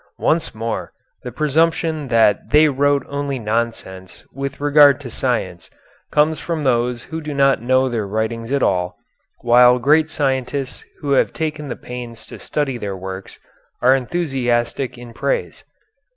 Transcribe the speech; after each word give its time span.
Once 0.17 0.55
more, 0.55 0.93
the 1.21 1.31
presumption 1.31 2.07
that 2.07 2.49
they 2.49 2.67
wrote 2.67 3.05
only 3.07 3.37
nonsense 3.37 4.23
with 4.33 4.59
regard 4.59 4.99
to 4.99 5.11
science 5.11 5.69
comes 6.11 6.39
from 6.39 6.63
those 6.63 7.03
who 7.03 7.21
do 7.21 7.35
not 7.35 7.61
know 7.61 7.87
their 7.87 8.07
writings 8.07 8.51
at 8.51 8.63
all, 8.63 8.97
while 9.41 9.77
great 9.77 10.09
scientists 10.09 10.83
who 11.01 11.11
have 11.11 11.31
taken 11.31 11.67
the 11.67 11.75
pains 11.75 12.25
to 12.25 12.39
study 12.39 12.79
their 12.79 12.97
works 12.97 13.37
are 13.79 13.93
enthusiastic 13.93 14.97
in 14.97 15.13
praise. 15.13 15.63